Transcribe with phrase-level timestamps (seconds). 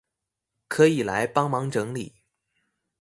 [0.67, 2.23] 可以來幫忙整理